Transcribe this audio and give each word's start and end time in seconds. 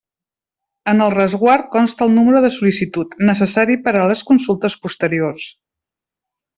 En 0.93 1.03
el 1.07 1.11
resguard 1.15 1.67
consta 1.75 2.03
el 2.07 2.15
número 2.17 2.43
de 2.47 2.51
sol·licitud, 2.57 3.15
necessari 3.31 3.79
per 3.87 3.97
a 4.01 4.11
les 4.15 4.27
consultes 4.33 4.83
posteriors. 4.89 5.49